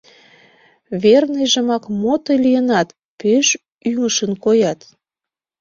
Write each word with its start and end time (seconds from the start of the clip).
—Верныйжымак, 1.03 1.83
мо 2.01 2.13
тый 2.23 2.37
лийынат, 2.43 2.87
пеш 3.19 3.47
ӱҥышын 3.89 4.31
коят? 4.43 4.79